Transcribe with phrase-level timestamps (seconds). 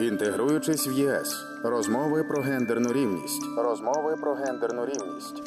[0.00, 3.42] Інтегруючись в ЄС, розмови про гендерну рівність.
[3.58, 5.42] Розмови про гендерну рівність.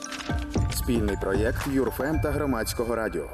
[0.78, 3.26] Спільний проєкт Юрфем та громадського радіо.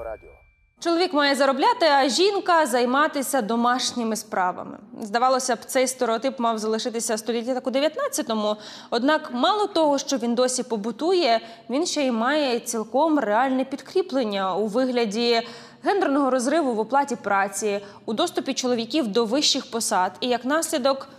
[0.80, 4.78] Чоловік має заробляти, а жінка займатися домашніми справами.
[5.02, 8.56] Здавалося б, цей стереотип мав залишитися в столітті так у 19-му.
[8.90, 11.40] Однак, мало того, що він досі побутує,
[11.70, 15.42] він ще й має цілком реальне підкріплення у вигляді
[15.86, 21.10] гендерного розриву в оплаті праці, у доступі чоловіків до вищих посад і як наслідок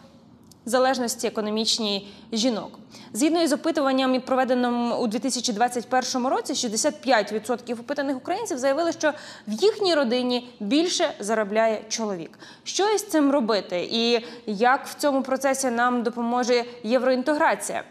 [0.66, 2.78] залежності економічній жінок.
[3.12, 9.12] Згідно із опитуванням, проведеним у 2021 році, 65% опитаних українців заявили, що
[9.48, 12.38] в їхній родині більше заробляє чоловік.
[12.64, 17.82] Що із цим робити, і як в цьому процесі нам допоможе євроінтеграція?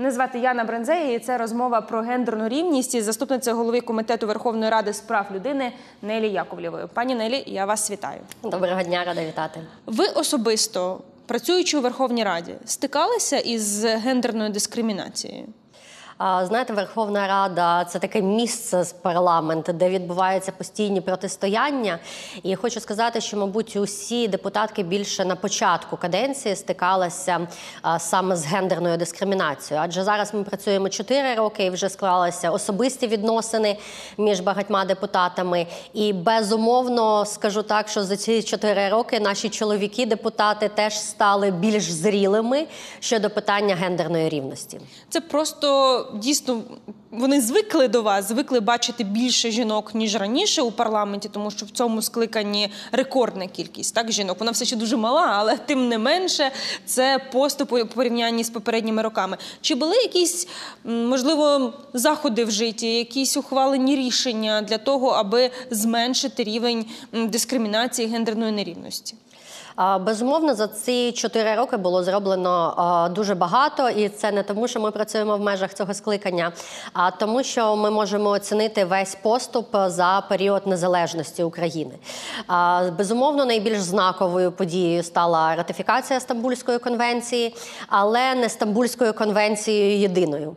[0.00, 4.70] Мене звати Яна Брензея, і це розмова про гендерну рівність із заступницею голови комітету Верховної
[4.70, 6.88] Ради з прав людини Нелі Яковлєвою.
[6.94, 8.20] Пані Нелі, я вас вітаю.
[8.42, 9.60] Доброго дня, рада вітати.
[9.86, 15.46] Ви особисто працюючи у Верховній Раді, стикалися із гендерною дискримінацією?
[16.20, 21.98] Знаєте, Верховна Рада це таке місце з парламенту, де відбуваються постійні протистояння.
[22.42, 27.48] І хочу сказати, що, мабуть, усі депутатки більше на початку каденції стикалися
[27.98, 29.84] саме з гендерною дискримінацією.
[29.84, 33.76] Адже зараз ми працюємо 4 роки і вже склалися особисті відносини
[34.18, 35.66] між багатьма депутатами.
[35.92, 42.66] І безумовно скажу так, що за ці 4 роки наші чоловіки-депутати теж стали більш зрілими
[43.00, 44.80] щодо питання гендерної рівності.
[45.08, 46.62] Це просто дійсно
[47.10, 51.70] вони звикли до вас, звикли бачити більше жінок ніж раніше у парламенті, тому що в
[51.70, 54.36] цьому скликанні рекордна кількість так жінок.
[54.40, 56.50] Вона все ще дуже мала, але тим не менше
[56.86, 59.36] це поступ у порівнянні з попередніми роками.
[59.60, 60.48] Чи були якісь
[60.84, 69.14] можливо заходи в житті, якісь ухвалені рішення для того, аби зменшити рівень дискримінації гендерної нерівності?
[69.80, 74.90] Безумовно, за ці чотири роки було зроблено дуже багато, і це не тому, що ми
[74.90, 76.52] працюємо в межах цього скликання,
[76.92, 81.94] а тому, що ми можемо оцінити весь поступ за період незалежності України.
[82.98, 87.54] Безумовно, найбільш знаковою подією стала ратифікація Стамбульської конвенції,
[87.88, 90.56] але не Стамбульською конвенцією єдиною.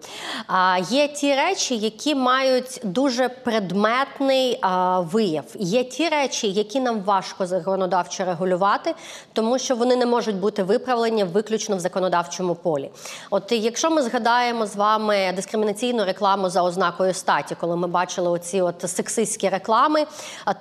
[0.89, 4.62] Є ті речі, які мають дуже предметний
[4.97, 5.45] вияв.
[5.56, 8.95] Є ті речі, які нам важко законодавчо регулювати
[9.34, 12.90] тому що вони не можуть бути виправлені виключно в законодавчому полі.
[13.29, 18.62] От якщо ми згадаємо з вами дискримінаційну рекламу за ознакою статі, коли ми бачили оці
[18.62, 20.06] от сексистські реклами,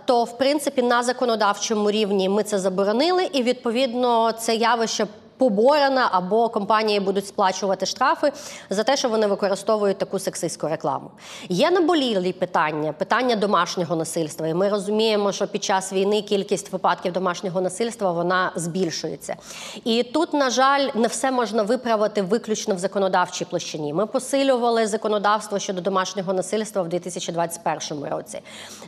[0.05, 5.07] то в принципі на законодавчому рівні ми це заборонили, і відповідно це явище
[5.43, 8.33] поборена, або компанії будуть сплачувати штрафи
[8.71, 11.11] за те, що вони використовують таку сексистську рекламу.
[11.49, 14.49] Є наболілі питання, питання домашнього насильства.
[14.49, 19.37] І ми розуміємо, що під час війни кількість випадків домашнього насильства вона збільшується.
[19.85, 23.93] І тут, на жаль, не все можна виправити виключно в законодавчій площині.
[23.93, 28.41] Ми посилювали законодавство щодо домашнього насильства в 2021 році.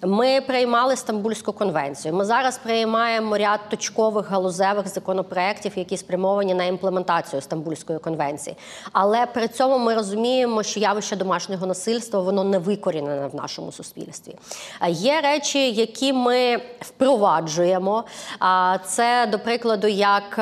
[0.03, 2.15] Ми приймали Стамбульську конвенцію.
[2.15, 8.57] Ми зараз приймаємо ряд точкових галузевих законопроєктів, які спрямовані спрямовані на імплементацію Стамбульської конвенції.
[8.93, 14.35] Але при цьому ми розуміємо, що явище домашнього насильства воно не викорінене в нашому суспільстві.
[14.89, 18.05] Є речі, які ми впроваджуємо.
[18.87, 20.39] Це, до прикладу, як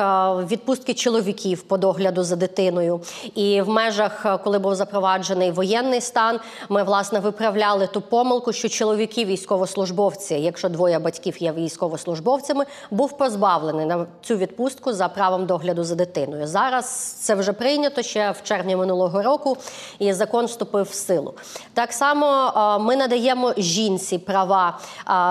[0.51, 3.01] відпустки чоловіків по догляду за дитиною.
[3.35, 6.39] І в межах, коли був запроваджений воєнний стан,
[6.69, 13.85] ми власне виправляли ту помилку, що чоловіки, військовослужбовці, якщо двоє батьків є військовослужбовцями, був позбавлений
[13.85, 16.47] на цю відпустку за правом догляду за за дитиною.
[16.47, 16.85] Зараз
[17.19, 19.57] це вже прийнято ще в червні минулого року,
[19.99, 21.33] і закон вступив в силу.
[21.73, 24.79] Так само ми надаємо жінці права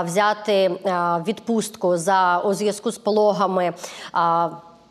[0.06, 0.70] взяти
[1.26, 3.74] відпустку за у зв'язку з пологами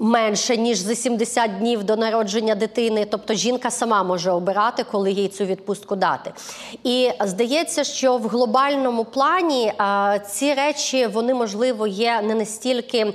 [0.01, 3.07] менше ніж за 70 днів до народження дитини.
[3.11, 6.31] Тобто жінка сама може обирати, коли їй цю відпустку дати.
[6.83, 13.13] І здається, що в глобальному плані а, ці речі вони можливо є не настільки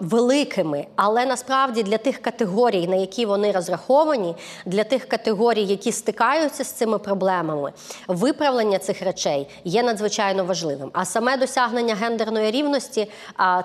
[0.00, 4.36] великими, але насправді для тих категорій, на які вони розраховані,
[4.66, 7.72] для тих категорій, які стикаються з цими проблемами,
[8.08, 10.90] виправлення цих речей є надзвичайно важливим.
[10.92, 13.10] А саме досягнення гендерної рівності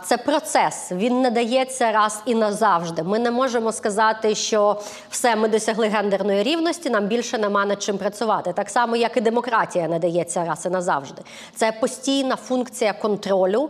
[0.06, 0.92] це процес.
[0.92, 3.04] Він не дається раз і назавжди.
[3.04, 7.98] Ми не можемо сказати, що все ми досягли гендерної рівності, нам більше нема над чим
[7.98, 8.54] працювати.
[8.54, 11.22] Так само, як і демократія не дається раз і назавжди.
[11.56, 13.70] Це постійна функція контролю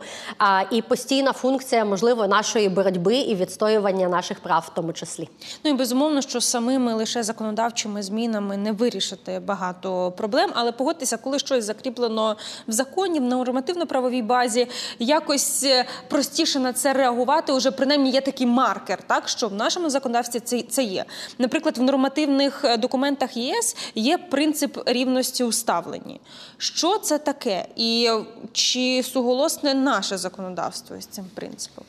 [0.72, 5.30] і постійна функція можливості можливо нашої боротьби і відстоювання наших прав, в тому числі.
[5.63, 11.40] Ну і безумовно, що самими лише законодавчими змінами не вирішити багато проблем, але погодьтеся, коли
[11.40, 12.38] щось закріплено
[12.68, 14.68] в законі, в нормативно-правовій базі,
[15.00, 17.54] якось е, простіше на це реагувати.
[17.54, 21.06] Уже принаймні є такий маркер, так що в нашому законодавстві це, це є.
[21.38, 26.19] Наприклад, в нормативних е, документах ЄС є принцип рівності у ставленні.
[26.57, 28.10] Що це таке, і
[28.51, 31.86] чи суголосне наше законодавство з цим принципом?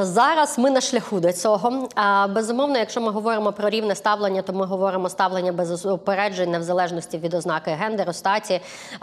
[0.00, 1.88] Зараз ми на шляху до цього.
[2.28, 7.18] Безумовно, якщо ми говоримо про рівне ставлення, то ми говоримо ставлення без упереджень в залежності
[7.18, 8.60] від ознаки гендеру, статі,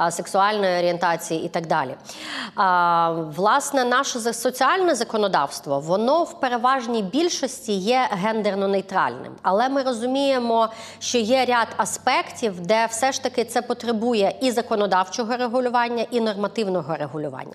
[0.09, 1.95] сексуальної орієнтації і так далі.
[3.35, 9.31] Власне, наше соціальне законодавство, воно в переважній більшості є гендерно-нейтральним.
[9.41, 10.69] Але ми розуміємо,
[10.99, 16.95] що є ряд аспектів, де все ж таки це потребує і законодавчого регулювання, і нормативного
[16.95, 17.53] регулювання.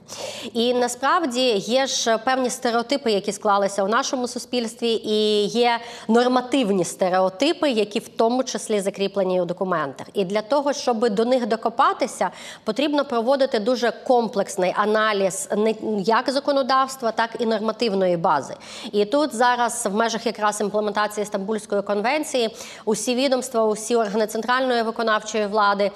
[0.52, 6.85] І насправді є ж певні певні стереотипи, які склалися у нашому суспільстві, і є нормативні
[6.85, 10.06] стереотипи, які в тому числі закріплені у документах.
[10.15, 12.31] І для того, щоб до них докопатися,
[12.65, 15.49] потрібно проводити дуже комплексний аналіз
[15.99, 18.55] як законодавства, так і нормативної бази.
[18.93, 25.47] І тут зараз, в межах якраз імплементації Стамбульської конвенції, усі відомства, усі органи центральної виконавчої
[25.47, 25.91] влади,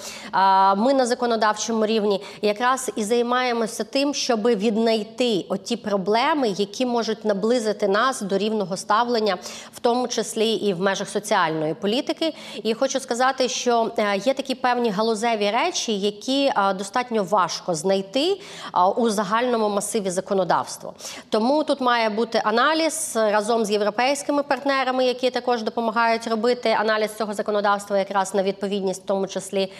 [0.77, 7.25] ми на законодавчому рівні якраз і займаємося тим, щоб віднайти оті проблеми теми, які можуть
[7.25, 9.39] наблизити нас до рівного ставлення,
[9.75, 12.35] в тому числі і в межах соціальної політики.
[12.63, 18.31] І хочу сказати, що е, є такі певні галузеві речі, які е, достатньо важко знайти
[18.31, 20.93] е, у загальному масиві законодавства.
[21.31, 27.35] Тому тут має бути аналіз разом з європейськими партнерами, які також допомагають робити аналіз цього
[27.35, 29.73] законодавства, якраз на відповідність, в тому числі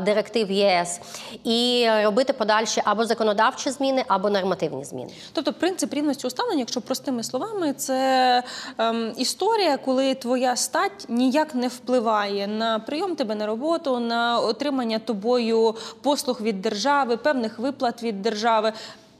[0.00, 1.00] директив ЄС,
[1.44, 5.10] і робити подальші або законодавчі зміни, або нормативні зміни.
[5.32, 8.42] Тобто, принцип рівності уставлення, якщо простими словами, це
[8.78, 14.98] ем, історія, коли твоя стать ніяк не впливає на прийом тебе на роботу, на отримання
[14.98, 18.72] тобою послуг від держави, певних виплат від держави.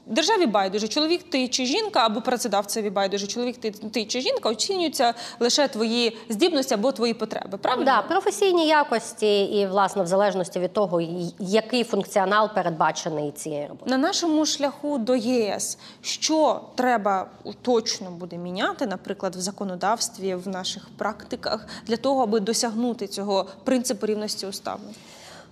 [0.09, 5.13] Державі байдуже, чоловік ти чи жінка, або працедавцеві байдуже, чоловік ти, ти чи жінка оцінюються
[5.39, 7.57] лише твої здібності або твої потреби.
[7.57, 7.85] Правильно?
[7.85, 11.01] Да, професійні якості і власне в залежності від того,
[11.39, 13.91] який функціонал передбачений цією роботою.
[13.91, 15.77] на нашому шляху до ЄС.
[16.01, 17.27] Що треба
[17.61, 24.05] точно буде міняти, наприклад, в законодавстві, в наших практиках для того, аби досягнути цього принципу
[24.05, 24.93] рівності уставлення?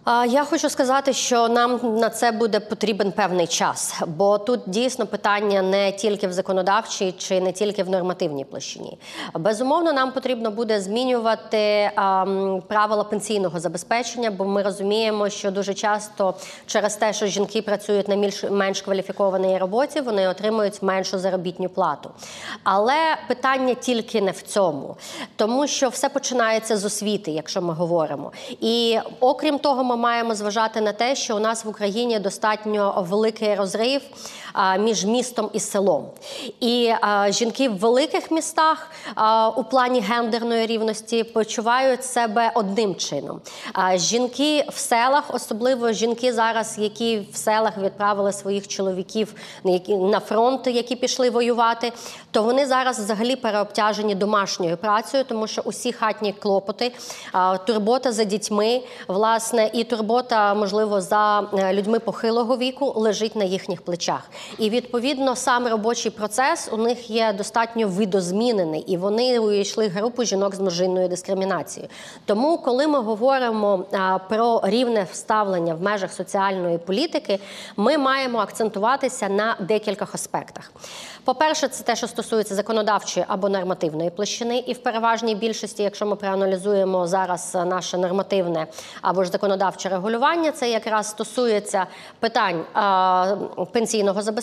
[0.07, 5.61] Я хочу сказати, що нам на це буде потрібен певний час, бо тут дійсно питання
[5.61, 8.97] не тільки в законодавчій чи не тільки в нормативній площині.
[9.33, 11.91] Безумовно, нам потрібно буде змінювати
[12.67, 16.33] правила пенсійного забезпечення, бо ми розуміємо, що дуже часто
[16.65, 22.09] через те, що жінки працюють на менш, менш кваліфікованій роботі, вони отримують меншу заробітню плату.
[22.63, 24.95] Але питання тільки не в цьому,
[25.35, 28.31] тому що все починається з освіти, якщо ми говоримо.
[28.61, 33.55] І окрім того, ми маємо зважати на те, що у нас в Україні достатньо великий
[33.55, 34.01] розрив
[34.79, 36.05] між містом і селом.
[36.59, 36.93] І
[37.29, 38.91] жінки в великих містах
[39.55, 43.41] у плані гендерної рівності почувають себе одним чином.
[43.95, 49.35] Жінки в селах, особливо жінки зараз, які в селах відправили своїх чоловіків
[49.87, 51.91] на фронт, які пішли воювати,
[52.31, 56.91] то вони зараз взагалі переобтяжені домашньою працею, тому що усі хатні клопоти,
[57.67, 63.81] турбота за дітьми, власне, і турбота, можливо, за е, людьми похилого віку лежить на їхніх
[63.81, 64.29] плечах.
[64.57, 70.55] І відповідно сам робочий процес у них є достатньо видозмінений, і вони увійшли групу жінок
[70.55, 71.89] з множинною дискримінацією.
[72.25, 73.85] Тому, коли ми говоримо
[74.29, 77.39] про рівне вставлення в межах соціальної політики,
[77.77, 80.71] ми маємо акцентуватися на декількох аспектах.
[81.23, 86.15] По-перше, це те, що стосується законодавчої або нормативної площини, і в переважній більшості, якщо ми
[86.15, 88.67] проаналізуємо зараз наше нормативне
[89.01, 91.87] або ж законодавче регулювання, це якраз стосується
[92.19, 92.63] питань
[93.71, 94.34] пенсійного забезпечення,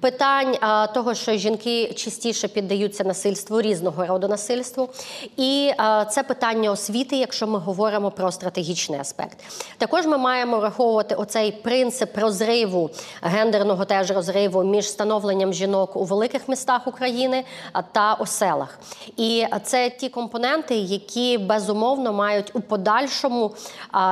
[0.00, 4.88] питань а, того, що жінки частіше піддаються насильству різного роду насильству,
[5.36, 9.38] і а, це питання освіти, якщо ми говоримо про стратегічний аспект.
[9.78, 12.90] Також ми маємо враховувати оцей принцип розриву
[13.22, 17.44] гендерного теж розриву між встановленням жінок у великих містах України
[17.92, 18.78] та у селах.
[19.16, 23.54] І це ті компоненти, які безумовно мають у подальшому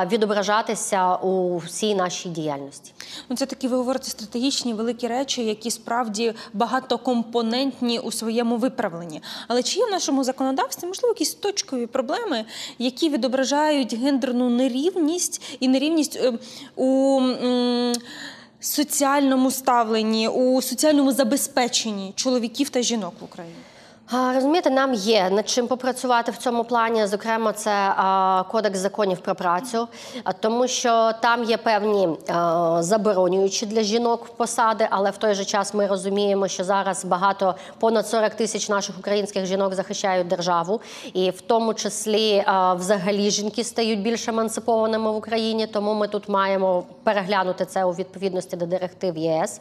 [0.07, 2.93] відображатися у всій нашій діяльності.
[3.29, 9.23] Ну, це такі ви говорите стратегічні великі речі, які справді багатокомпонентні у своєму виправленні.
[9.49, 12.45] Але чи є в нашому законодавстві можливо якісь точкові проблеми,
[12.79, 16.33] які відображають гендерну нерівність і нерівність е,
[16.77, 17.21] у
[18.61, 23.57] соціальному ставленні, у соціальному забезпеченні чоловіків та жінок в Україні?
[24.13, 27.07] Розумієте, нам є над чим попрацювати в цьому плані.
[27.07, 27.95] Зокрема, це
[28.51, 29.89] кодекс законів про працю,
[30.41, 32.09] тому що там є певні
[32.79, 38.07] заборонюючі для жінок посади, але в той же час ми розуміємо, що зараз багато понад
[38.09, 40.81] 40 тисяч наших українських жінок захищають державу,
[41.13, 42.45] і в тому числі
[42.77, 45.67] взагалі жінки стають більш емансипованими в Україні.
[45.67, 49.61] Тому ми тут маємо переглянути це у відповідності до директив ЄС.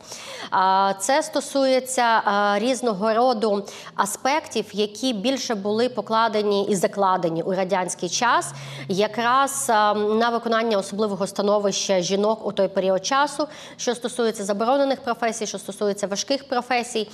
[0.52, 2.22] А, Це стосується
[2.58, 3.64] різного роду
[3.96, 8.52] аспектів аспектів, які більше були покладені і закладені у радянський час,
[8.88, 13.48] якраз на виконання особливого становища жінок у той період часу,
[13.78, 17.08] що стосується заборонених професій, що стосується важких професій.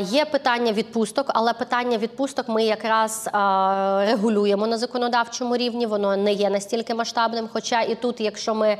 [0.00, 3.28] Є питання відпусток, але питання відпусток ми якраз
[4.06, 5.86] регулюємо на законодавчому рівні.
[5.86, 7.48] Воно не є настільки масштабним.
[7.52, 8.76] Хоча і тут, якщо ми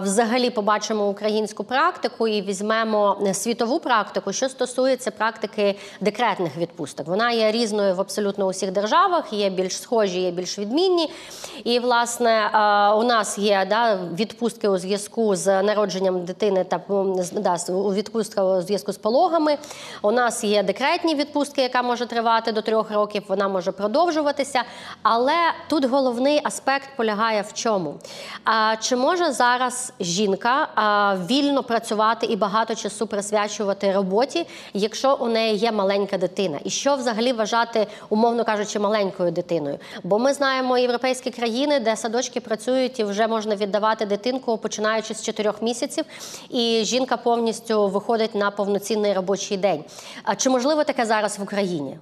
[0.00, 7.06] взагалі побачимо українську практику і візьмемо світову практику, що стосується практики декретних відпусток.
[7.06, 11.10] Вона є різною в абсолютно усіх державах, є більш схожі, є більш відмінні.
[11.64, 12.46] І, власне,
[12.98, 16.80] у нас є да, відпустки у зв'язку з народженням дитини та
[17.32, 19.58] да, відпустка у зв'язку з пологами.
[20.02, 24.62] У нас є декретні відпустки, яка може тривати до трьох років, вона може продовжуватися.
[25.02, 25.36] Але
[25.68, 27.94] тут головний аспект полягає в чому?
[28.44, 29.51] А, Чи може зараз
[30.00, 36.58] жінка а, вільно працювати і багато часу присвячувати роботі, якщо у неї є маленька дитина?
[36.64, 39.78] І що взагалі вважати, умовно кажучи, маленькою дитиною.
[40.02, 45.22] Бо ми знаємо європейські країни, де садочки працюють і вже можна віддавати дитинку, починаючи з
[45.22, 46.04] 4 місяців,
[46.50, 49.84] і жінка повністю виходить на повноцінний робочий день.
[50.22, 51.98] А чи можливо таке зараз в Україні?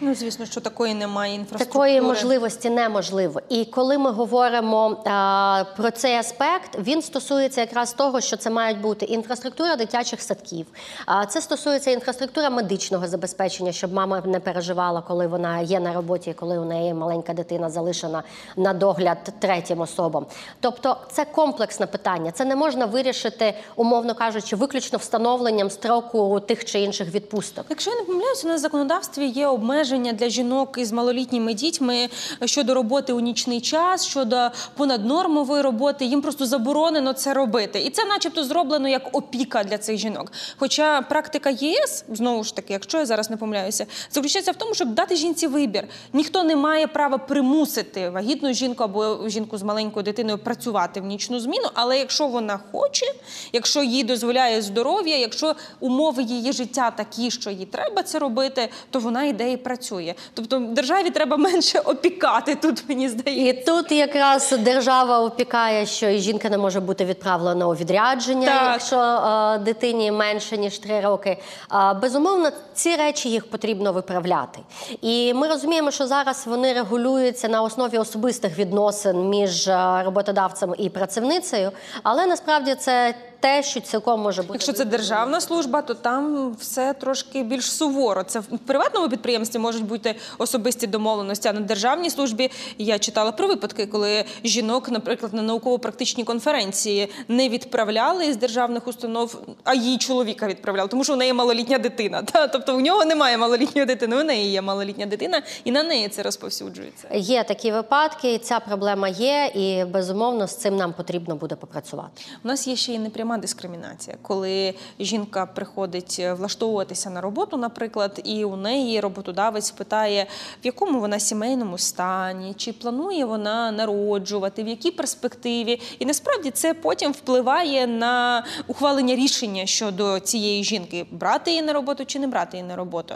[0.00, 1.88] Ну, звісно, що такої немає інфраструктури.
[1.88, 3.40] Такої можливості неможливо.
[3.48, 8.80] І коли ми говоримо а, про цей аспект, він стосується якраз того, що це мають
[8.80, 10.66] бути інфраструктура дитячих садків.
[11.06, 16.34] А це стосується інфраструктура медичного забезпечення, щоб мама не переживала, коли вона є на роботі,
[16.38, 18.22] коли у неї маленька дитина залишена
[18.56, 20.26] на догляд третім особам.
[20.60, 22.30] Тобто, це комплексне питання.
[22.30, 27.66] Це не можна вирішити, умовно кажучи, виключно встановленням строку тих чи інших відпусток.
[27.68, 32.08] Якщо я не помиляюся, на законодавстві є обмеження обмеження для жінок із малолітніми дітьми
[32.44, 34.36] щодо роботи у нічний час, щодо
[34.76, 36.04] понаднормової роботи.
[36.04, 40.32] Їм просто заборонено це робити, і це, начебто, зроблено як опіка для цих жінок.
[40.56, 44.88] Хоча практика ЄС знову ж таки, якщо я зараз не помиляюся, заключається в тому, щоб
[44.94, 45.84] дати жінці вибір.
[46.12, 51.40] Ніхто не має права примусити вагітну жінку або жінку з маленькою дитиною працювати в нічну
[51.40, 51.68] зміну.
[51.74, 53.06] Але якщо вона хоче,
[53.52, 58.98] якщо їй дозволяє здоров'я, якщо умови її життя такі, що їй треба це робити, то
[58.98, 60.14] вона йде і працює працює.
[60.34, 63.60] Тобто державі треба менше опікати тут, мені здається.
[63.60, 68.72] І тут якраз держава опікає, що і жінка не може бути відправлена у відрядження, так.
[68.72, 71.38] якщо а, дитині менше ніж три роки.
[71.68, 74.58] А, безумовно, ці речі їх потрібно виправляти.
[75.00, 79.68] І ми розуміємо, що зараз вони регулюються на основі особистих відносин між
[80.04, 81.70] роботодавцем і працівницею,
[82.02, 83.14] але насправді це
[83.44, 84.54] те, що цілком може бути.
[84.54, 88.22] Якщо це державна служба, то там все трошки більш суворо.
[88.22, 91.48] Це в приватному підприємстві можуть бути особисті домовленості.
[91.48, 97.48] А на державній службі я читала про випадки, коли жінок, наприклад, на науково-практичній конференції не
[97.48, 102.22] відправляли із державних установ, а її чоловіка відправляли, тому що у неї малолітня дитина.
[102.22, 106.08] Та тобто у нього немає малолітньої дитини, у неї є малолітня дитина, і на неї
[106.08, 107.08] це розповсюджується.
[107.14, 112.22] Є такі випадки, і ця проблема є, і безумовно з цим нам потрібно буде попрацювати.
[112.44, 117.56] У нас є ще й непряма пряма дискримінація, коли жінка приходить е, влаштовуватися на роботу,
[117.56, 120.26] наприклад, і у неї роботодавець питає,
[120.62, 126.74] в якому вона сімейному стані, чи планує вона народжувати, в якій перспективі, і насправді це
[126.74, 132.56] потім впливає на ухвалення рішення щодо цієї жінки брати її на роботу чи не брати
[132.56, 133.14] її на роботу.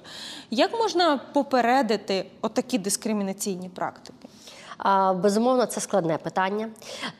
[0.50, 4.28] Як можна попередити отакі дискримінаційні практики?
[5.14, 6.68] Безумовно, це складне питання,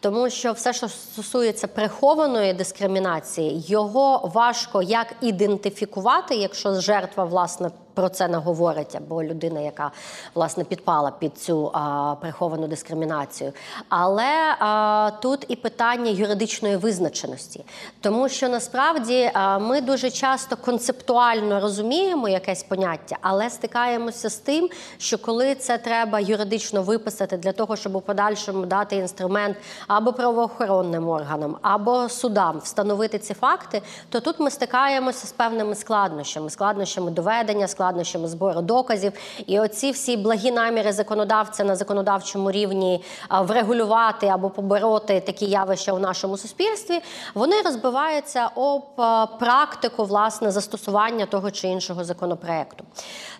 [0.00, 8.08] тому що все, що стосується прихованої дискримінації, його важко як ідентифікувати, якщо жертва власне про
[8.08, 9.90] це не говорить, або людина, яка
[10.34, 13.52] власне підпала під цю а, приховану дискримінацію.
[13.88, 17.64] Але а, тут і питання юридичної визначеності,
[18.00, 24.68] тому що насправді а, ми дуже часто концептуально розуміємо якесь поняття, але стикаємося з тим,
[24.98, 31.08] що коли це треба юридично виписати для того, щоб у подальшому дати інструмент або правоохоронним
[31.08, 37.68] органам, або судам встановити ці факти, то тут ми стикаємося з певними складнощами, складнощами доведення,
[37.68, 39.12] складнощами складнощами збору доказів.
[39.46, 45.98] І оці всі благі наміри законодавця на законодавчому рівні врегулювати або побороти такі явища у
[45.98, 47.00] нашому суспільстві,
[47.34, 48.96] вони розбиваються об
[49.38, 52.84] практику власне застосування того чи іншого законопроекту.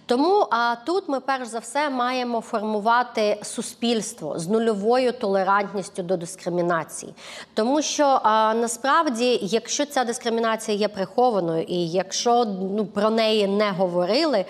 [0.09, 7.15] Тому а тут ми перш за все маємо формувати суспільство з нульовою толерантністю до дискримінації,
[7.55, 13.71] тому що а, насправді, якщо ця дискримінація є прихованою, і якщо ну про неї не
[13.71, 14.45] говорили,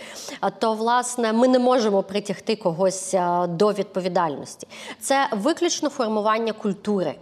[0.58, 3.14] то власне ми не можемо притягти когось
[3.48, 4.68] до відповідальності.
[5.00, 7.14] Це виключно формування культури,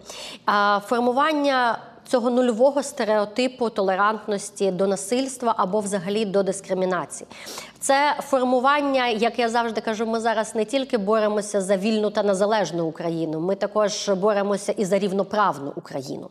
[0.87, 1.79] формування
[2.09, 7.29] цього нульового стереотипу толерантності до насильства або взагалі до дискримінації.
[7.87, 12.87] Це формування, як я завжди кажу, ми зараз не тільки боремося за вільну та незалежну
[12.87, 16.31] Україну, ми також боремося і за рівноправну Україну,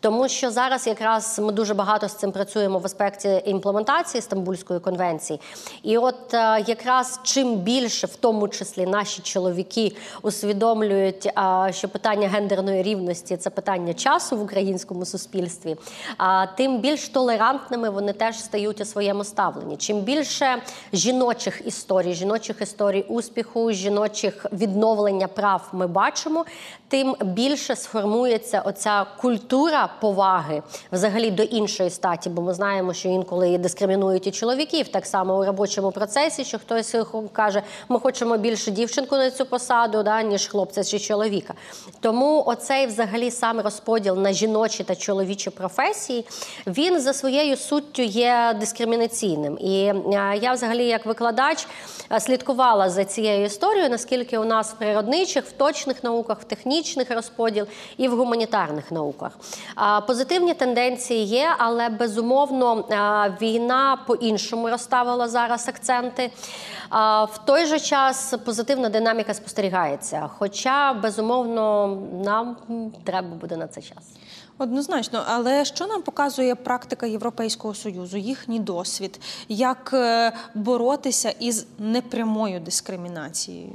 [0.00, 5.40] тому що зараз якраз ми дуже багато з цим працюємо в аспекті імплементації Стамбульської конвенції.
[5.82, 11.32] І от е, якраз чим більше, в тому числі наші чоловіки, усвідомлюють,
[11.70, 15.76] що питання гендерної рівності це питання часу в українському суспільстві,
[16.56, 19.76] тим більш толерантними вони теж стають у своєму ставленні.
[19.76, 20.62] Чим більше
[20.96, 26.44] жіночих історій, жіночих історій успіху, жіночих відновлення прав ми бачимо,
[26.88, 30.62] тим більше сформується оця культура поваги
[30.92, 35.44] взагалі до іншої статі, бо ми знаємо, що інколи дискримінують і чоловіків так само у
[35.44, 36.96] робочому процесі, що хтось
[37.32, 41.54] каже, ми хочемо більше дівчинку на цю посаду, да, ніж хлопця чи чоловіка.
[42.00, 46.26] Тому оцей взагалі сам розподіл на жіночі та чоловічі професії,
[46.66, 49.58] він за своєю суттю є дискримінаційним.
[49.60, 49.92] І
[50.42, 51.66] я взагалі, як викладач,
[52.18, 57.66] слідкувала за цією історією, наскільки у нас в природничих, в точних науках, в технічних розподіл
[57.96, 59.32] і в гуманітарних науках.
[60.06, 62.84] Позитивні тенденції є, але безумовно
[63.40, 66.30] війна по-іншому розставила зараз акценти.
[67.32, 70.30] В той же час позитивна динаміка спостерігається.
[70.38, 72.56] Хоча безумовно нам
[73.04, 74.04] треба буде на це час.
[74.58, 82.60] Однозначно, але що нам показує практика Європейського союзу, їхній досвід, як е, боротися із непрямою
[82.60, 83.72] дискримінацією?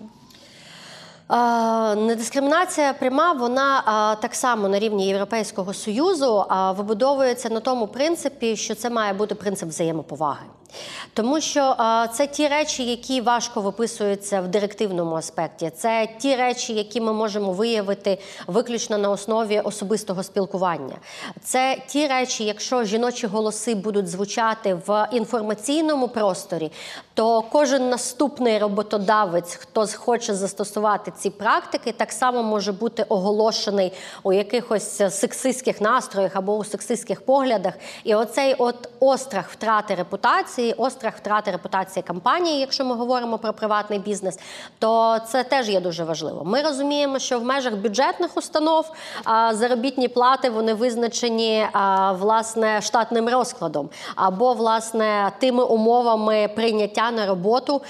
[1.95, 6.45] Недискримінація пряма, вона так само на рівні Європейського союзу
[6.77, 10.45] вибудовується на тому принципі, що це має бути принцип взаємоповаги.
[11.13, 15.71] Тому що а, це ті речі, які важко виписуються в директивному аспекті.
[15.77, 18.17] Це ті речі, які ми можемо виявити
[18.47, 20.95] виключно на основі особистого спілкування.
[21.43, 26.71] Це ті речі, якщо жіночі голоси будуть звучати в інформаційному просторі,
[27.13, 33.93] то кожен наступний роботодавець, хто хоче застосувати ці практики, так само може бути оголошений
[34.23, 37.73] у якихось сексистських настроях або у сексистських поглядах.
[38.03, 43.53] І оцей от острах втрати репутації репутації, острах втрати репутації компанії, якщо ми говоримо про
[43.53, 44.39] приватний бізнес,
[44.79, 46.43] то це теж є дуже важливо.
[46.45, 48.91] Ми розуміємо, що в межах бюджетних установ
[49.51, 51.67] заробітні плати вони визначені
[52.11, 57.81] власне штатним розкладом або власне тими умовами прийняття на роботу,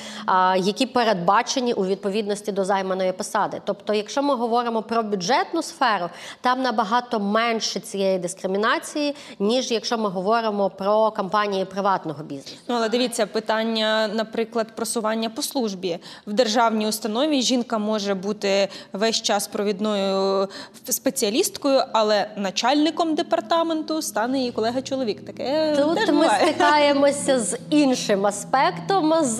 [0.57, 3.61] які передбачені у відповідності до займаної посади.
[3.65, 6.09] Тобто, якщо ми говоримо про бюджетну сферу,
[6.41, 12.60] там набагато менше цієї дискримінації, ніж якщо ми говоримо про компанії приватного бізнесу.
[12.67, 17.41] Ну але дивіться, питання, наприклад, просування по службі в державній установі.
[17.41, 20.47] Жінка може бути весь час провідною
[20.89, 25.25] спеціалісткою, але начальником департаменту стане її колега-чоловік.
[25.25, 29.37] Таке тут теж ми стикаємося з іншим аспектом, з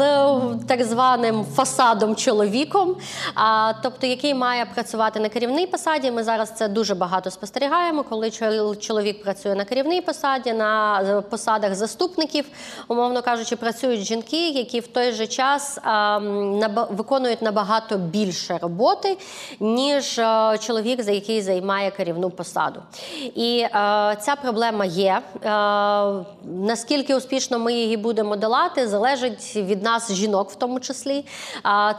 [0.68, 2.96] так званим фасадом чоловіком,
[3.36, 6.12] а тобто, який має працювати на керівній посаді.
[6.12, 8.32] Ми зараз це дуже багато спостерігаємо, коли
[8.80, 12.46] чоловік працює на керівній посаді, на посадах заступників
[12.88, 15.80] умовно кажучи, працюють жінки, які в той же час
[16.90, 19.18] виконують набагато більше роботи,
[19.60, 22.82] ніж а, чоловік, за який займає керівну посаду.
[23.36, 25.22] І а, ця проблема є.
[25.46, 31.26] А, наскільки успішно ми її будемо долати, залежить від нас, жінок, в тому числі.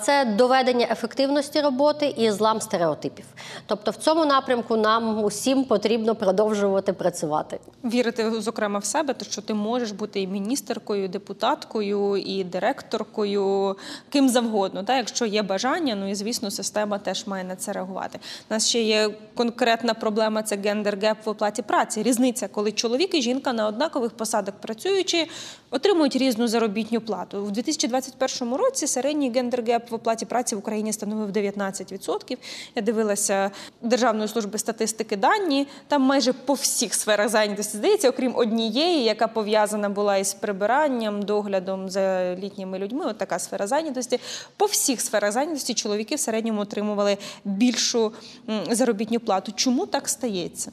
[0.03, 3.25] Це доведення ефективності роботи і злам стереотипів.
[3.67, 7.59] Тобто, в цьому напрямку нам усім потрібно продовжувати працювати.
[7.85, 13.77] Вірити, зокрема, в себе, то що ти можеш бути і міністеркою міністеркою, депутаткою і директоркою,
[14.11, 14.83] ким завгодно.
[14.83, 18.19] Та якщо є бажання, ну і звісно, система теж має на це реагувати.
[18.51, 22.03] У нас ще є конкретна проблема: це gender gap в оплаті праці.
[22.03, 25.29] Різниця, коли чоловік і жінка на однакових посадах працюючи,
[25.73, 27.39] отримують різну заробітню плату.
[27.39, 32.37] У 2021 році середній gender gap в оплаті праці в Україні становив 19%.
[32.75, 33.51] Я дивилася
[33.83, 35.67] Державної служби статистики дані.
[35.89, 41.89] Там майже по всіх сферах зайнятості здається, окрім однієї, яка пов'язана була із прибиранням доглядом
[41.91, 43.07] за літніми людьми.
[43.07, 44.21] От така сфера зайнятості.
[44.57, 48.13] По всіх сферах зайнятості чоловіки в середньому отримували більшу
[48.71, 49.53] заробітну плату.
[49.57, 50.73] Чому так стається?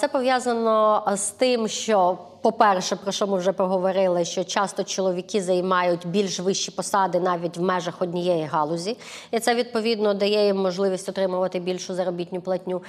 [0.00, 6.06] Це пов'язано з тим, що по-перше, про що ми вже поговорили, що часто чоловіки займають
[6.06, 8.96] більш вищі посади навіть в межах однієї галузі,
[9.30, 12.82] і це відповідно дає їм можливість отримувати більшу заробітну платню.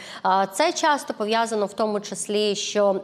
[0.53, 3.01] Це часто пов'язано в тому числі, що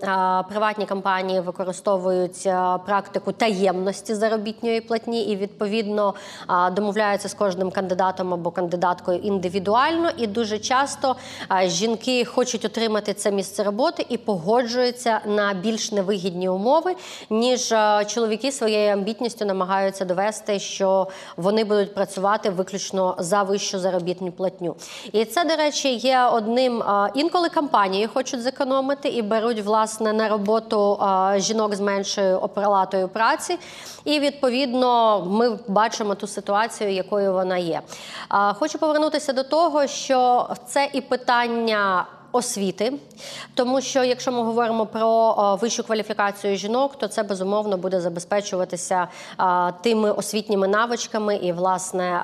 [0.50, 2.44] приватні компанії використовують
[2.86, 6.14] практику таємності заробітної платні і відповідно
[6.72, 10.10] домовляються з кожним кандидатом або кандидаткою індивідуально.
[10.18, 11.16] І дуже часто
[11.66, 16.96] жінки хочуть отримати це місце роботи і погоджуються на більш невигідні вигідні умови,
[17.30, 24.32] ніж е, чоловіки своєю амбітністю намагаються довести, що вони будуть працювати виключно за вищу заробітну
[24.32, 24.76] платню.
[25.12, 30.30] І це, до речі, є одним е, інколи компанії хочуть зекономити і беруть власне на
[30.30, 33.58] роботу е, жінок з меншою оператою праці.
[34.06, 37.82] І відповідно ми бачимо ту ситуацію, якою вона є.
[38.60, 42.06] Хочу повернутися до того, що це і питання
[42.38, 42.94] освіти,
[43.54, 49.08] тому що якщо ми говоримо про вищу кваліфікацію жінок, то це безумовно буде забезпечуватися
[49.82, 52.24] тими освітніми навичками і власне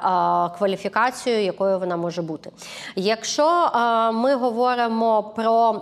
[0.58, 2.52] кваліфікацією, якою вона може бути.
[2.96, 3.72] Якщо
[4.14, 5.82] ми говоримо про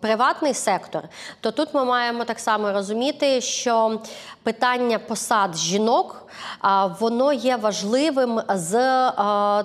[0.00, 1.02] приватний сектор,
[1.40, 4.00] то тут ми маємо так само розуміти, що
[4.42, 6.27] питання посад жінок
[7.00, 9.10] воно є важливим з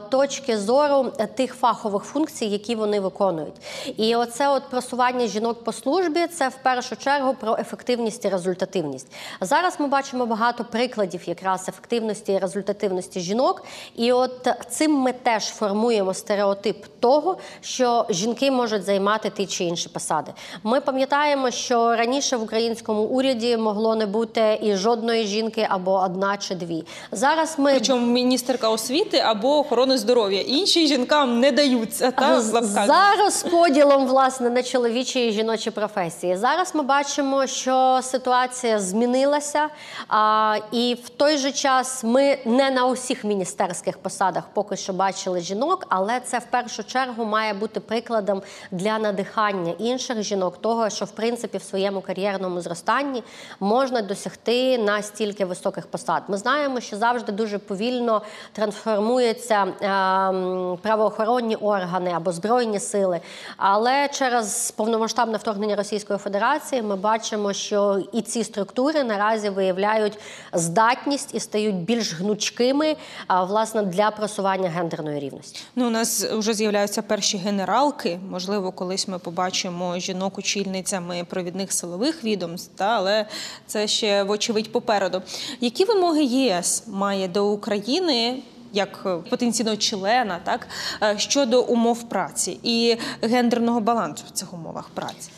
[0.10, 3.56] точки зору тих фахових функцій, які вони виконують.
[3.98, 9.12] І оце от просування жінок по службі це в першу чергу про ефективність і результативність.
[9.42, 13.64] Зараз ми бачимо багато прикладів якраз ефективності і результативності жінок.
[13.96, 19.90] І от цим ми теж формуємо стереотип того, що жінки можуть займати ті чи інші
[19.90, 20.32] посади.
[20.64, 26.38] Ми пам'ятаємо, що раніше в українському уряді могло не бути і жодної жінки або одна
[26.38, 26.84] чи дві.
[27.12, 30.42] Зараз ми причому міністерка освіти або охорони здоров'я.
[30.42, 32.12] Інші жінкам не даються.
[32.12, 36.38] Та за розподілом власне на чоловічі і жіночі професії.
[36.38, 39.70] Зараз ми бачимо, що ситуація змінилася,
[40.08, 45.42] а, і в той же час ми не на усіх міністерських посадах поки що бачили
[45.42, 51.06] жінок, але це в першу чергу має бути прикладом для надихання інших жінок, того що
[51.06, 53.24] в принципі в своєму кар'єрному зростанні
[53.60, 56.24] можна досягти на стільки високих посад.
[56.28, 63.20] Ми знаємо, що завжди дуже повільно трансформуються е, правоохоронні органи або збройні сили.
[63.58, 70.20] Але через повномасштабне вторгнення Російської Федерації ми бачимо, що і ці структури наразі виявляють
[70.54, 72.96] здатність і стають більш гнучкими
[73.30, 75.64] власне для просування гендерної рівності.
[75.76, 78.20] Ну у нас вже з'являються перші генералки.
[78.30, 83.26] Можливо, колись ми побачимо жінок очільницями провідних силових відомств, та але
[83.68, 85.22] це ще вочевидь попереду.
[85.62, 88.44] Які вимоги ЄС має до України?
[88.74, 90.68] як е, потенційного члена, так
[91.04, 95.30] е, щодо умов праці і гендерного балансу в цих умовах праці.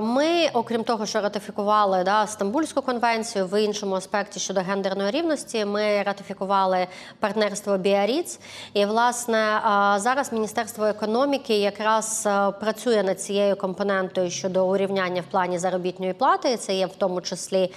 [0.00, 6.02] Ми, окрім того, що ратифікували да, Стамбульську конвенцію в іншому аспекті щодо гендерної рівності, ми
[6.02, 6.86] ратифікували
[7.20, 8.40] партнерство Біаріц.
[8.72, 9.60] І власне
[9.96, 12.28] зараз Міністерство економіки якраз
[12.60, 16.56] працює над цією компонентою щодо урівняння в плані заробітної плати.
[16.56, 17.72] Це є в тому числі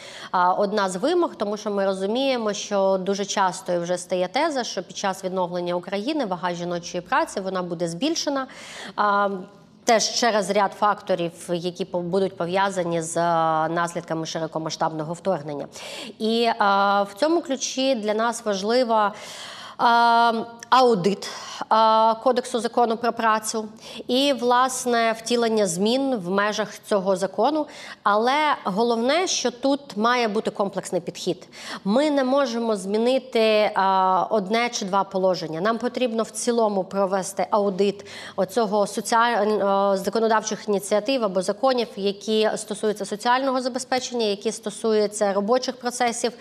[0.57, 4.97] одна з вимог, тому що ми розуміємо, що дуже часто вже стає теза, що під
[4.97, 8.47] час відновлення України вага жіночої праці вона буде збільшена.
[9.85, 13.21] Теж через ряд факторів, які будуть пов'язані з е,
[13.69, 15.67] наслідками широкомасштабного вторгнення,
[16.19, 16.53] і е,
[17.03, 21.29] в цьому ключі для нас важлива е, аудит
[22.23, 23.65] Кодексу закону про працю
[24.07, 27.65] і власне втілення змін в межах цього закону.
[28.03, 31.47] Але головне, що тут має бути комплексний підхід.
[31.83, 33.71] Ми не можемо змінити
[34.29, 35.61] одне чи два положення.
[35.61, 39.95] Нам потрібно в цілому провести аудит оцього соціаль...
[39.95, 46.31] законодавчих ініціатив або законів, які стосуються соціального забезпечення, які стосуються робочих процесів,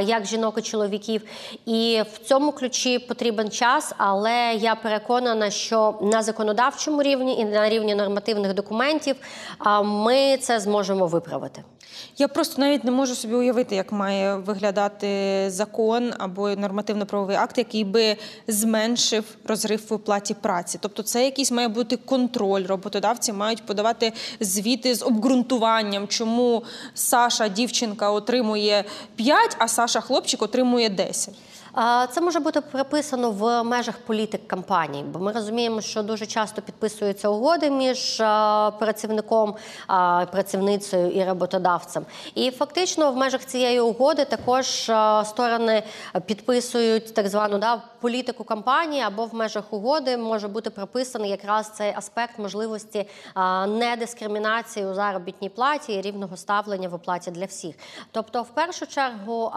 [0.00, 1.22] як жінок і чоловіків.
[1.66, 7.68] І в цьому ключі потрібен час, але я переконана, що на законодавчому рівні і на
[7.68, 9.16] рівні нормативних документів
[9.84, 11.62] ми це зможемо виправити.
[12.18, 15.06] Я просто навіть не можу собі уявити, як має виглядати
[15.50, 18.16] закон або нормативно-правовий акт, який би
[18.48, 20.78] зменшив розрив в оплаті праці.
[20.80, 22.66] Тобто, це якийсь має бути контроль.
[22.66, 26.62] Роботодавці мають подавати звіти з обґрунтуванням, чому
[26.94, 28.84] Саша дівчинка отримує
[29.16, 31.34] 5, а Саша хлопчик отримує 10.
[32.10, 37.28] Це може бути прописано в межах політик компаній, бо ми розуміємо, що дуже часто підписуються
[37.28, 38.16] угоди між
[38.78, 39.54] працівником,
[40.30, 42.06] працівницею і роботодавцем.
[42.34, 44.66] І фактично в межах цієї угоди також
[45.24, 45.82] сторони
[46.26, 51.92] підписують так звану да, політику компанії, або в межах угоди може бути прописаний якраз цей
[51.96, 53.08] аспект можливості
[53.68, 57.74] недискримінації у заробітній платі і рівного ставлення в оплаті для всіх.
[58.12, 59.52] Тобто, в першу чергу,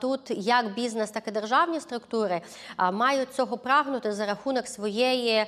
[0.00, 1.30] тут як бізнес, так і
[1.60, 2.40] державні структури
[2.92, 5.46] мають цього прагнути за рахунок своєї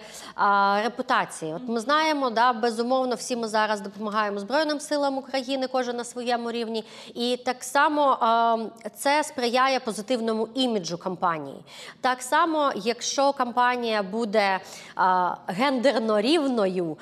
[0.83, 1.55] репутації.
[1.55, 6.53] От ми знаємо, да, безумовно, всі ми зараз допомагаємо Збройним силам України, кожен на своєму
[6.53, 8.19] рівні, і так само
[8.97, 11.65] це сприяє позитивному іміджу компанії.
[12.01, 14.61] Так само, якщо компанія буде
[15.47, 16.99] гендерно рівною,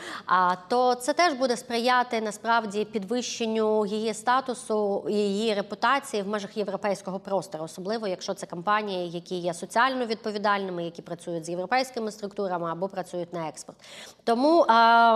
[0.69, 7.19] то це теж буде сприяти насправді підвищенню її статусу і її репутації в межах європейського
[7.19, 12.89] простору, особливо якщо це компанії, які є соціально відповідальними, які працюють з європейськими структурами або
[12.89, 13.79] працюють на експорт.
[14.25, 14.65] Тому,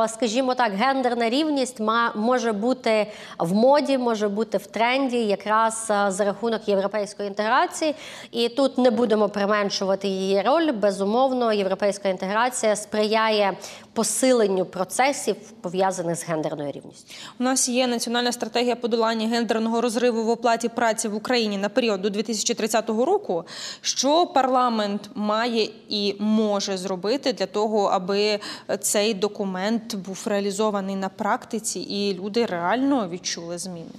[0.08, 1.80] скажімо так, гендерна рівність
[2.14, 7.94] може бути в моді, може бути в тренді, якраз за рахунок європейської інтеграції.
[8.30, 10.72] І тут не будемо применшувати її роль.
[10.72, 13.56] Безумовно, європейська інтеграція сприяє
[13.92, 17.14] посиленню процесів пов'язаних з гендерною рівністю.
[17.40, 22.02] У нас є національна стратегія подолання гендерного розриву в оплаті праці в Україні на період
[22.02, 23.44] до 2030 року.
[23.80, 28.40] Що парламент має і може зробити для того, аби
[28.80, 33.90] цей документ був реалізований на практиці і люди реально відчули зміни?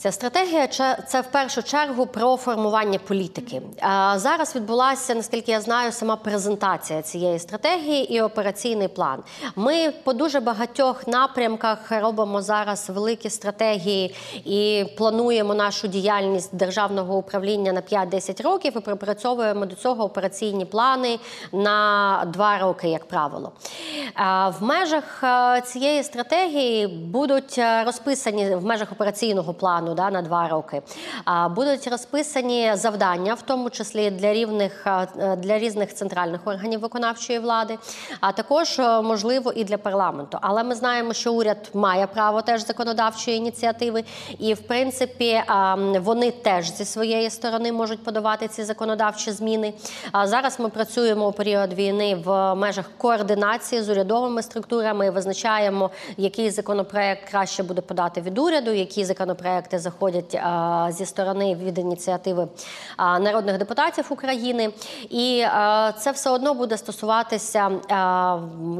[0.00, 0.66] Ця стратегія
[1.06, 3.62] це в першу чергу про формування політики.
[4.14, 9.22] Зараз відбулася, наскільки я знаю, сама презентація цієї стратегії і операційний план.
[9.56, 17.72] Ми по дуже багатьох напрямках робимо зараз великі стратегії і плануємо нашу діяльність державного управління
[17.72, 21.18] на 5-10 років і пропрацьовуємо до цього операційні плани
[21.52, 23.52] на 2 роки, як правило.
[24.48, 25.24] В межах
[25.64, 30.82] цієї стратегії будуть розписані в межах операційного плану да, на два роки.
[31.50, 34.86] Будуть розписані завдання, в тому числі для рівних
[35.36, 37.78] для різних центральних органів виконавчої влади,
[38.20, 40.38] а також е, можливо і для парламенту.
[40.40, 44.04] Але ми знаємо, що уряд має право теж законодавчої ініціативи,
[44.38, 45.42] і в принципі
[46.00, 49.72] вони теж зі своєї сторони можуть подавати ці законодавчі зміни.
[50.24, 57.30] Зараз ми працюємо у період війни в межах координації з урядовими структурами, визначаємо, який законопроект
[57.30, 62.48] краще буде подати від уряду, які законопроекти заходять а, зі сторони від ініціативи
[62.98, 64.72] народних депутатів України,
[65.10, 65.44] і
[65.98, 67.70] це все одно буде стосуватися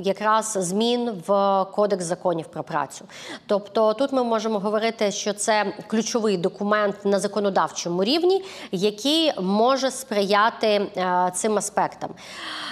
[0.03, 3.05] якраз змін в кодекс законів про працю.
[3.47, 10.87] Тобто тут ми можемо говорити, що це ключовий документ на законодавчому рівні, який може сприяти
[11.35, 12.11] цим аспектам.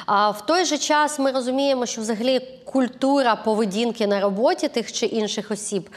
[0.08, 5.50] В той же час ми розуміємо, що взагалі культура поведінки на роботі тих чи інших
[5.50, 5.90] осіб,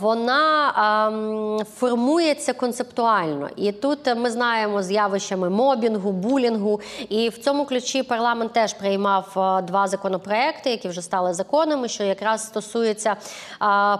[0.00, 3.48] вона формується концептуально.
[3.56, 6.80] І тут ми знаємо з явищами мобінгу, булінгу.
[7.08, 9.32] І в цьому ключі парламент теж приймав
[9.66, 13.16] два законопроекти, які вже стали законами, що якраз стосується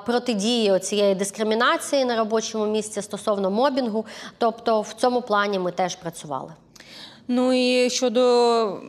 [0.06, 4.06] протидії цієї дискримінації на робочому місці стосовно мобінгу.
[4.38, 6.52] Тобто в цьому плані ми теж працювали.
[7.28, 8.80] Ну і щодо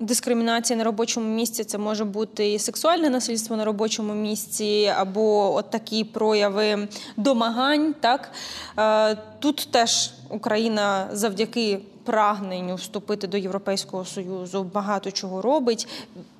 [0.00, 5.70] дискримінації на робочому місці, це може бути і сексуальне насильство на робочому місці, або от
[5.70, 7.94] такі прояви домагань.
[8.00, 8.30] Так
[8.78, 15.88] Е, тут теж Україна завдяки прагненню вступити до Європейського союзу багато чого робить.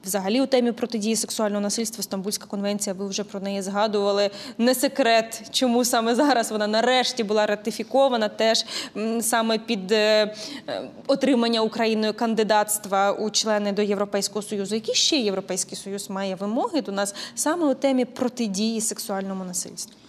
[0.04, 2.94] Взагалі, у темі протидії сексуального насильства Стамбульська конвенція.
[2.94, 4.30] Ви вже про неї згадували.
[4.58, 8.64] Не секрет, чому саме зараз вона нарешті була ратифікована, теж
[9.20, 10.34] саме під е,
[10.68, 14.74] е, отримання Україною кандидатства у члени до Європейського союзу.
[14.74, 19.99] Які ще європейський союз має вимоги до нас саме у темі протидії сексуальному насильству?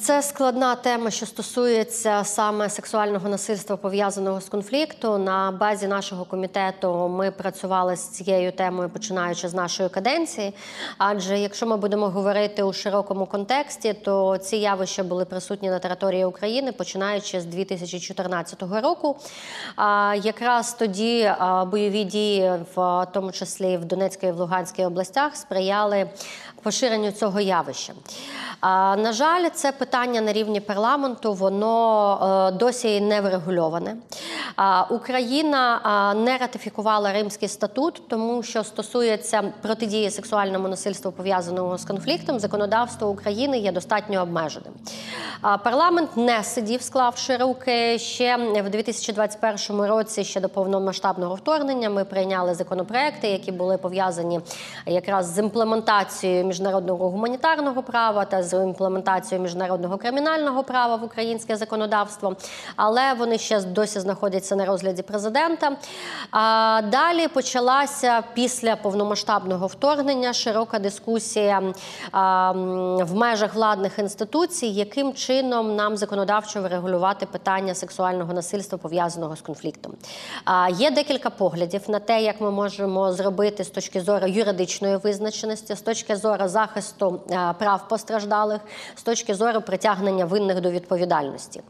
[0.00, 5.18] Це складна тема, що стосується саме сексуального насильства пов'язаного з конфлікту.
[5.18, 10.54] На базі нашого комітету ми працювали з цією темою, починаючи з нашої каденції.
[10.98, 16.24] Адже якщо ми будемо говорити у широкому контексті, то ці явища були присутні на території
[16.24, 19.16] України починаючи з 2014 року.
[20.22, 21.32] Якраз тоді
[21.66, 26.10] бойові дії, в тому числі в Донецькій і в Луганській областях, сприяли
[26.64, 27.92] поширенню цього явища.
[28.96, 33.96] На жаль, це питання на рівні парламенту, воно е, досі не врегульоване.
[34.90, 35.80] Україна
[36.16, 43.58] не ратифікувала Римський статут, тому що стосується протидії сексуальному насильству пов'язаного з конфліктом, законодавство України
[43.58, 44.72] є достатньо обмеженим.
[45.64, 50.24] Парламент не сидів, склавши руки ще в 2021 році.
[50.24, 54.40] Ще до повномасштабного вторгнення ми прийняли законопроекти, які були пов'язані
[54.86, 62.36] якраз з імплементацією міжнародного гуманітарного права та з імплементацією міжнародного кримінального права в українське законодавство,
[62.76, 65.76] але вони ще досі знаходяться на розгляді президента.
[66.30, 71.62] А далі почалася після повномасштабного вторгнення широка дискусія
[73.00, 79.92] в межах владних інституцій, яким чином нам законодавчо врегулювати питання сексуального насильства пов'язаного з конфліктом.
[80.70, 85.80] Є декілька поглядів на те, як ми можемо зробити з точки зору юридичної визначеності, з
[85.80, 87.20] точки зору захисту
[87.58, 88.60] прав постраждалих,
[88.94, 91.62] з точки зору притягнення винних до відповідальності.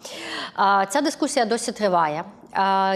[0.89, 2.25] Ця дискусія досі триває.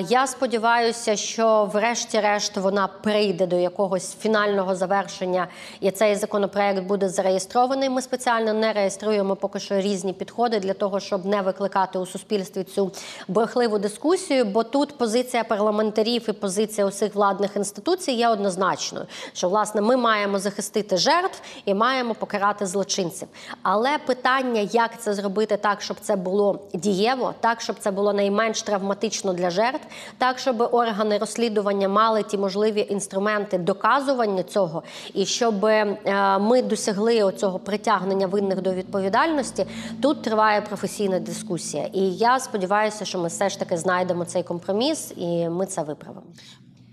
[0.09, 5.47] Я сподіваюся, що, врешті-решт, вона прийде до якогось фінального завершення,
[5.81, 7.91] і цей законопроект буде зареєстрований.
[7.91, 12.65] Ми спеціально не реєструємо поки що різні підходи для того, щоб не викликати у суспільстві
[12.65, 12.93] цю
[13.29, 14.45] брехливу дискусію.
[14.45, 20.39] Бо тут позиція парламентарів і позиція усіх владних інституцій є однозначною, що власне ми маємо
[20.39, 23.29] захистити жертв і маємо покарати злочинців.
[23.63, 28.63] Але питання, як це зробити так, щоб це було дієво, так щоб це було найменш
[28.63, 29.87] травматично для жертв,
[30.19, 34.83] так щоб органи розслідування мали ті можливі інструменти доказування цього,
[35.15, 35.97] і щоб е,
[36.39, 39.67] ми досягли цього притягнення винних до відповідальності.
[40.03, 45.13] Тут триває професійна дискусія, і я сподіваюся, що ми все ж таки знайдемо цей компроміс,
[45.17, 46.27] і ми це виправимо.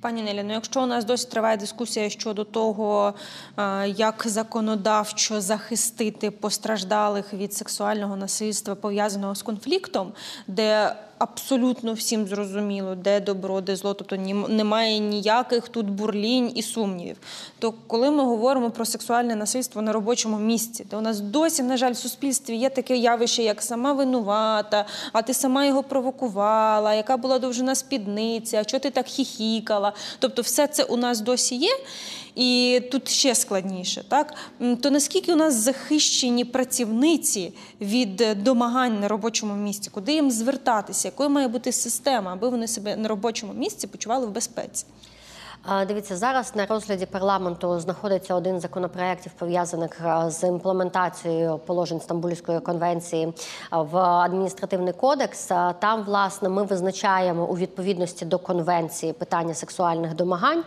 [0.05, 3.13] Пані Нелі, ну якщо у нас досі триває дискусія щодо того,
[3.57, 10.13] е, як законодавчо захистити постраждалих від сексуального насильства пов'язаного з конфліктом,
[10.47, 14.15] де абсолютно всім зрозуміло, де добро, де зло, тобто
[14.49, 17.17] немає ніяких тут бурлінь і сумнівів.
[17.59, 21.77] То коли ми говоримо про сексуальне насильство на робочому місці, де у нас досі, на
[21.77, 27.17] жаль, в суспільстві є таке явище, як сама винувата, а ти сама його провокувала, яка
[27.17, 29.93] була довжина спідниця, що ти так хіхікала.
[30.19, 31.71] Тобто, все це у нас досі є
[32.35, 34.33] і тут ще складніше, так
[34.81, 41.29] то наскільки у нас захищені працівниці від домагань на робочому місці, куди їм звертатися, якою
[41.29, 44.85] має бути система, аби вони себе на робочому місці почували в безпеці?
[45.87, 53.33] Дивіться, зараз на розгляді парламенту знаходиться один з законопроєктів, пов'язаних з імплементацією положень Стамбульської конвенції
[53.71, 55.45] в адміністративний кодекс.
[55.79, 60.63] Там, власне, ми визначаємо у відповідності до конвенції питання сексуальних домагань.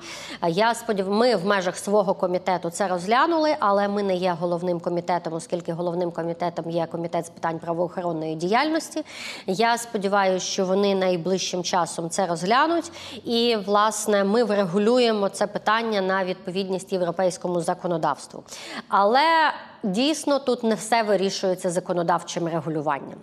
[0.49, 5.33] Я сподіваюся, ми в межах свого комітету це розглянули, але ми не є головним комітетом,
[5.33, 9.05] оскільки головним комітетом є комітет з питань правоохоронної діяльності.
[9.47, 12.93] Я сподіваюся, що вони найближчим часом це розглянуть,
[13.25, 18.43] і власне ми врегулюємо регулюємо це питання на відповідність європейському законодавству.
[18.89, 23.19] Але дійсно тут не все вирішується законодавчим регулюванням.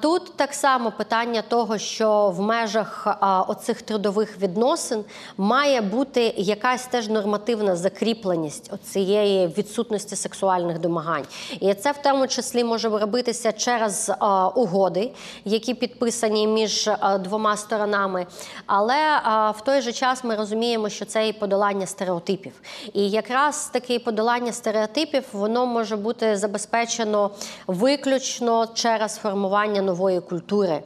[0.00, 3.18] Тут так само питання того, що в межах
[3.48, 5.04] оцих трудових відносин
[5.36, 11.24] має бути якась теж нормативна закріпленість цієї відсутності сексуальних домагань,
[11.60, 14.12] і це в тому числі може робитися через
[14.54, 15.12] угоди,
[15.44, 18.26] які підписані між двома сторонами.
[18.66, 19.20] Але
[19.58, 22.52] в той же час ми розуміємо, що це і подолання стереотипів,
[22.92, 24.99] і якраз таке подолання стереотипів
[25.32, 27.30] воно може бути забезпечено
[27.66, 30.82] виключно через формування нової культури.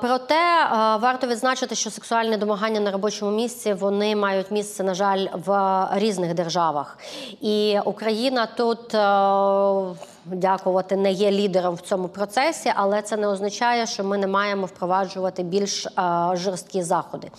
[0.00, 0.68] Проте
[1.00, 6.34] варто відзначити, що сексуальне домагання на робочому місці вони мають місце, на жаль, в різних
[6.34, 6.98] державах.
[7.40, 8.94] І Україна тут
[10.26, 14.66] дякувати не є лідером в цьому процесі, але це не означає, що ми не маємо
[14.66, 15.86] впроваджувати більш
[16.32, 17.30] жорсткі заходи.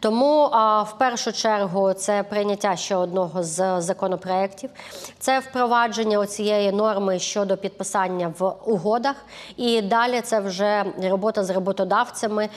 [0.00, 0.46] Тому
[0.88, 4.70] в першу чергу це прийняття ще одного з законопроєктів,
[5.18, 9.16] це впровадження цієї норми щодо підписання в угодах,
[9.56, 12.48] і далі це вже робота з роботодавцями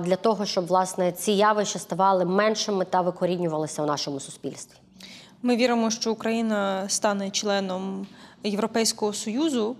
[0.00, 4.78] для того, щоб власне ці явища ставали меншими та викорінювалися у нашому суспільстві.
[5.42, 8.06] Ми віримо, що Україна стане членом
[8.44, 9.76] Європейського союзу.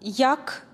[0.00, 0.66] Як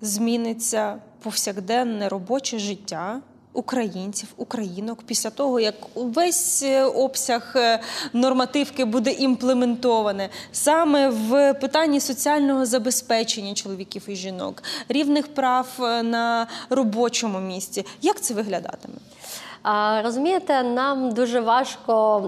[0.00, 3.20] зміниться повсякденне робоче життя?
[3.56, 7.80] Українців, українок після того, як весь е, обсяг е,
[8.12, 16.46] нормативки буде імплементоване саме в питанні соціального забезпечення чоловіків і жінок, рівних прав е, на
[16.70, 18.94] робочому місці, як це виглядатиме?
[20.04, 22.22] Розумієте, нам дуже важко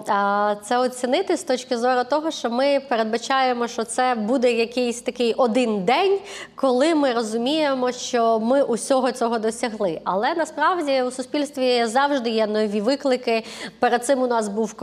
[0.62, 5.84] це оцінити з точки зору того, що ми передбачаємо, що це буде якийсь такий один
[5.84, 6.18] день,
[6.54, 10.00] коли ми розуміємо, що ми усього цього досягли.
[10.04, 13.44] Але насправді у суспільстві завжди є нові виклики.
[13.78, 14.74] Перед цим у нас був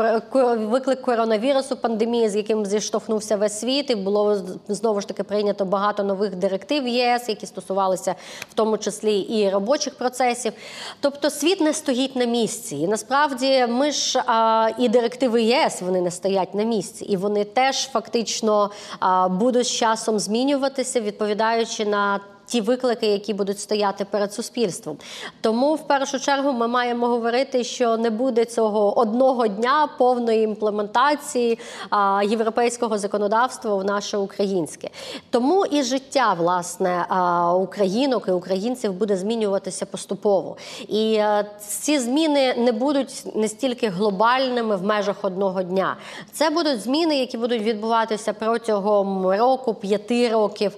[0.57, 6.03] виклик коронавірусу, пандемії, з яким зіштовхнувся весь світ, і було знову ж таки прийнято багато
[6.03, 8.15] нових директив ЄС, які стосувалися
[8.49, 10.53] в тому числі і робочих процесів.
[10.99, 12.42] Тобто світ не стоїть на місці.
[12.71, 17.43] І насправді ми ж а, і директиви ЄС вони не стоять на місці, і вони
[17.43, 22.19] теж фактично а, будуть з часом змінюватися, відповідаючи на
[22.53, 24.97] ті виклики, які будуть стояти перед суспільством.
[25.41, 31.59] Тому в першу чергу ми маємо говорити, що не буде цього одного дня повної імплементації
[31.89, 34.89] а, європейського законодавства в наше українське.
[35.29, 40.57] Тому і життя власне а, українок і українців буде змінюватися поступово.
[40.87, 45.97] І а, е, ці зміни не будуть настільки глобальними в межах одного дня.
[46.31, 50.71] Це будуть зміни, які будуть відбуватися протягом року, п'яти років,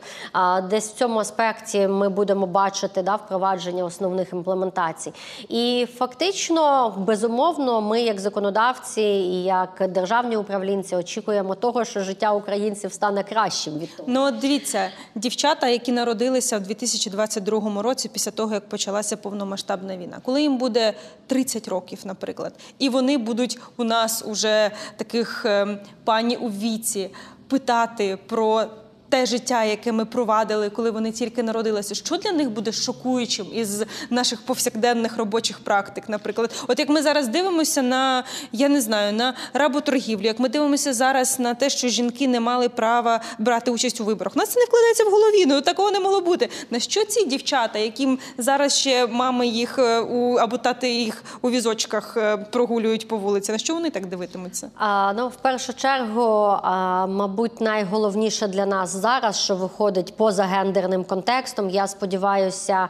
[0.69, 5.13] десь в цьому аспекті проєкті ми будемо бачити да, впровадження основних імплементацій.
[5.49, 12.93] І фактично, безумовно, ми, як законодавці і як державні управлінці, очікуємо того, що життя українців
[12.93, 14.09] стане кращим від того.
[14.11, 20.17] Ну от дивіться, дівчата, які народилися в 2022 році, після того як почалася повномасштабна війна,
[20.23, 20.93] коли їм буде
[21.27, 27.09] 30 років, наприклад, і вони будуть у нас уже таких ем, пані у віці
[27.47, 28.65] питати про
[29.09, 33.83] те життя, яке ми провадили, коли вони тільки народилися, що для них буде шокуючим із
[34.09, 39.33] наших повсякденних робочих практик, наприклад, от як ми зараз дивимося на я не знаю на
[39.53, 44.05] работоргівлю, як ми дивимося зараз на те, що жінки не мали права брати участь у
[44.05, 45.45] виборах, нас це не вкладається в голові.
[45.45, 46.49] Ну такого не могло бути.
[46.71, 51.49] На що ці дівчата, яким зараз ще мами їх е, у або тати їх у
[51.49, 53.51] візочках е, прогулюють по вулиці?
[53.51, 54.69] На що вони так дивитимуться?
[54.77, 56.21] А, Ну в першу чергу,
[56.63, 61.69] а, мабуть, найголовніше для нас зараз, що виходить поза гендерним контекстом.
[61.69, 62.89] Я сподіваюся,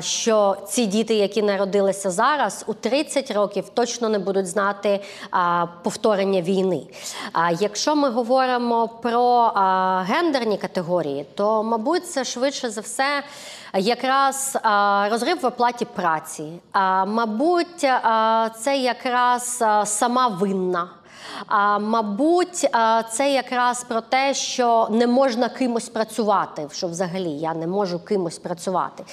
[0.00, 5.00] що ці діти, які народилися зараз, у 30 років точно не будуть знати
[5.82, 6.82] повторення війни.
[7.60, 9.52] Якщо ми говоримо про
[10.06, 13.22] гендерні категорії, то мабуть це швидше за все.
[13.74, 14.58] Якраз
[15.10, 16.52] розрив в оплаті праці,
[17.06, 17.80] мабуть,
[18.60, 20.88] це якраз сама винна.
[21.46, 22.68] А, Мабуть,
[23.10, 28.38] це якраз про те, що не можна кимось працювати, що взагалі я не можу кимось
[28.38, 29.04] працювати.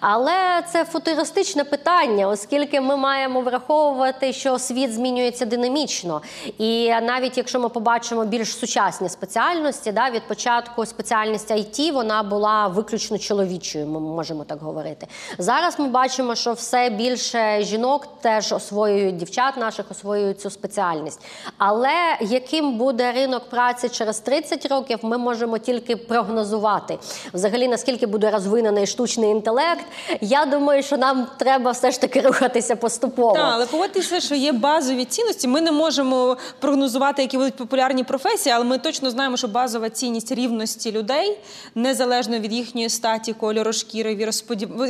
[0.00, 6.22] Але це футуристичне питання, оскільки ми маємо враховувати, що світ змінюється динамічно.
[6.58, 12.66] І навіть якщо ми побачимо більш сучасні спеціальності, да, від початку спеціальність IT вона була
[12.66, 15.06] виключно чоловічою, ми можемо так говорити.
[15.38, 21.20] Зараз ми бачимо, що все більше жінок теж освоюють дівчат наших, освоюють цю спеціальність.
[21.58, 26.98] Але яким буде ринок праці через 30 років, ми можемо тільки прогнозувати.
[27.34, 29.84] Взагалі, наскільки буде розвинений штучний інтелект,
[30.20, 33.32] я думаю, що нам треба все ж таки рухатися поступово.
[33.32, 35.48] Так, але погодьтеся, що є базові цінності.
[35.48, 40.32] Ми не можемо прогнозувати, які будуть популярні професії, але ми точно знаємо, що базова цінність
[40.32, 41.38] рівності людей,
[41.74, 44.32] незалежно від їхньої статі, кольору шкіри,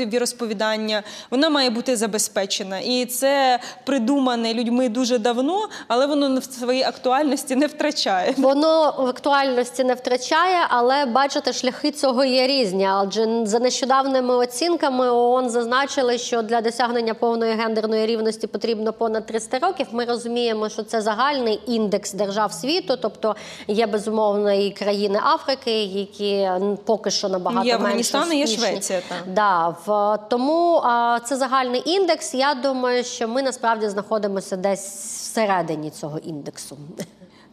[0.06, 2.78] віросповідання, вона має бути забезпечена.
[2.78, 8.34] І це придумане людьми дуже давно, але воно не в своїй актуальності не втрачає.
[8.36, 12.86] Воно в актуальності не втрачає, але бачите, шляхи цього є різні.
[12.86, 19.58] Адже за нещодавними оцінками ООН зазначили, що для досягнення повної гендерної рівності потрібно понад 300
[19.58, 19.86] років.
[19.92, 23.36] Ми розуміємо, що це загальний індекс держав світу, тобто
[23.68, 26.50] є безумовно і країни Африки, які
[26.84, 29.02] поки що набагато є Афганістан менше є Швеція.
[29.08, 29.18] Так.
[29.34, 32.34] Да, в тому а, це загальний індекс.
[32.34, 36.78] Я думаю, що ми насправді знаходимося десь всередині цього індексу індексу.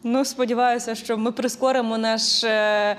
[0.04, 2.96] Ну, сподіваюся, що ми прискоримо наш е,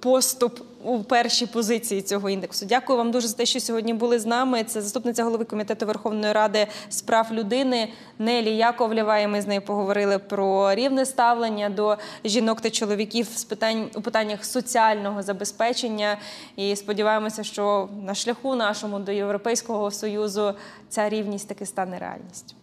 [0.00, 2.66] поступ у першій позиції цього індексу.
[2.66, 4.64] Дякую вам дуже за те, що сьогодні були з нами.
[4.64, 9.18] Це заступниця голови комітету Верховної Ради з прав людини Нелі Яковлєва.
[9.18, 14.00] І Ми з нею поговорили про рівне ставлення до жінок та чоловіків з питань у
[14.00, 16.18] питаннях соціального забезпечення.
[16.56, 20.54] І сподіваємося, що на шляху нашому до Європейського союзу
[20.88, 22.56] ця рівність таки стане реальністю.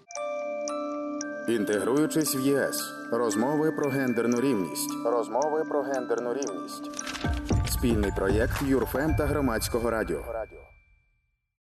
[1.48, 4.90] Інтегруючись в ЄС, розмови про гендерну рівність.
[5.06, 6.92] Розмови про гендерну рівність.
[7.70, 10.20] Спільний проєкт Юрфем та громадського радіо.